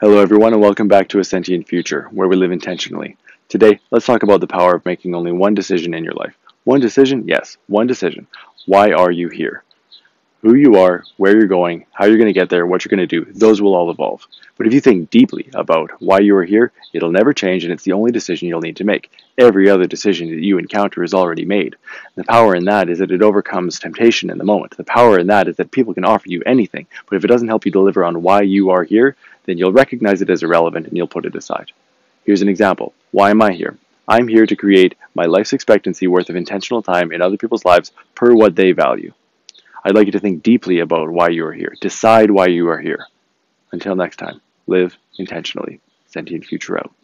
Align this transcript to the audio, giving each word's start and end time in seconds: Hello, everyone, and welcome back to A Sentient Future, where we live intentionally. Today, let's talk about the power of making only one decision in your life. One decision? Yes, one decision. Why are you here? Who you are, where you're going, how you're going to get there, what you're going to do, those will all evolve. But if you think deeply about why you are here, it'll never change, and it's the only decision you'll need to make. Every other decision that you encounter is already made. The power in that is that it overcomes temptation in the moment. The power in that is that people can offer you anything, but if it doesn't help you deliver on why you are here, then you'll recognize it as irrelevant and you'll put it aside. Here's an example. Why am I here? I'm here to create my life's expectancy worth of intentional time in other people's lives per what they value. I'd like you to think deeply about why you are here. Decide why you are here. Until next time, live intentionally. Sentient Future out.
Hello, 0.00 0.18
everyone, 0.18 0.52
and 0.52 0.60
welcome 0.60 0.88
back 0.88 1.08
to 1.08 1.20
A 1.20 1.24
Sentient 1.24 1.68
Future, 1.68 2.08
where 2.10 2.26
we 2.26 2.34
live 2.34 2.50
intentionally. 2.50 3.16
Today, 3.48 3.78
let's 3.92 4.04
talk 4.04 4.24
about 4.24 4.40
the 4.40 4.46
power 4.48 4.74
of 4.74 4.84
making 4.84 5.14
only 5.14 5.30
one 5.30 5.54
decision 5.54 5.94
in 5.94 6.02
your 6.02 6.14
life. 6.14 6.36
One 6.64 6.80
decision? 6.80 7.28
Yes, 7.28 7.58
one 7.68 7.86
decision. 7.86 8.26
Why 8.66 8.90
are 8.90 9.12
you 9.12 9.28
here? 9.28 9.62
Who 10.44 10.56
you 10.56 10.76
are, 10.76 11.04
where 11.16 11.32
you're 11.32 11.46
going, 11.46 11.86
how 11.94 12.04
you're 12.04 12.18
going 12.18 12.26
to 12.26 12.38
get 12.38 12.50
there, 12.50 12.66
what 12.66 12.84
you're 12.84 12.94
going 12.94 13.08
to 13.08 13.24
do, 13.24 13.32
those 13.32 13.62
will 13.62 13.74
all 13.74 13.90
evolve. 13.90 14.26
But 14.58 14.66
if 14.66 14.74
you 14.74 14.80
think 14.82 15.08
deeply 15.08 15.48
about 15.54 15.90
why 16.02 16.18
you 16.18 16.36
are 16.36 16.44
here, 16.44 16.70
it'll 16.92 17.10
never 17.10 17.32
change, 17.32 17.64
and 17.64 17.72
it's 17.72 17.84
the 17.84 17.94
only 17.94 18.12
decision 18.12 18.48
you'll 18.48 18.60
need 18.60 18.76
to 18.76 18.84
make. 18.84 19.10
Every 19.38 19.70
other 19.70 19.86
decision 19.86 20.28
that 20.28 20.44
you 20.44 20.58
encounter 20.58 21.02
is 21.02 21.14
already 21.14 21.46
made. 21.46 21.76
The 22.16 22.24
power 22.24 22.54
in 22.54 22.66
that 22.66 22.90
is 22.90 22.98
that 22.98 23.10
it 23.10 23.22
overcomes 23.22 23.78
temptation 23.78 24.28
in 24.28 24.36
the 24.36 24.44
moment. 24.44 24.76
The 24.76 24.84
power 24.84 25.18
in 25.18 25.28
that 25.28 25.48
is 25.48 25.56
that 25.56 25.70
people 25.70 25.94
can 25.94 26.04
offer 26.04 26.28
you 26.28 26.42
anything, 26.44 26.86
but 27.08 27.16
if 27.16 27.24
it 27.24 27.28
doesn't 27.28 27.48
help 27.48 27.64
you 27.64 27.72
deliver 27.72 28.04
on 28.04 28.20
why 28.20 28.42
you 28.42 28.68
are 28.68 28.84
here, 28.84 29.16
then 29.46 29.56
you'll 29.56 29.72
recognize 29.72 30.20
it 30.20 30.28
as 30.28 30.42
irrelevant 30.42 30.86
and 30.86 30.94
you'll 30.94 31.06
put 31.06 31.24
it 31.24 31.34
aside. 31.34 31.72
Here's 32.26 32.42
an 32.42 32.50
example. 32.50 32.92
Why 33.12 33.30
am 33.30 33.40
I 33.40 33.52
here? 33.52 33.78
I'm 34.06 34.28
here 34.28 34.44
to 34.44 34.56
create 34.56 34.94
my 35.14 35.24
life's 35.24 35.54
expectancy 35.54 36.06
worth 36.06 36.28
of 36.28 36.36
intentional 36.36 36.82
time 36.82 37.12
in 37.12 37.22
other 37.22 37.38
people's 37.38 37.64
lives 37.64 37.92
per 38.14 38.34
what 38.34 38.56
they 38.56 38.72
value. 38.72 39.14
I'd 39.84 39.94
like 39.94 40.06
you 40.06 40.12
to 40.12 40.20
think 40.20 40.42
deeply 40.42 40.78
about 40.80 41.10
why 41.10 41.28
you 41.28 41.44
are 41.44 41.52
here. 41.52 41.74
Decide 41.80 42.30
why 42.30 42.46
you 42.46 42.68
are 42.68 42.80
here. 42.80 43.06
Until 43.70 43.94
next 43.94 44.16
time, 44.16 44.40
live 44.66 44.96
intentionally. 45.18 45.80
Sentient 46.06 46.46
Future 46.46 46.78
out. 46.78 46.94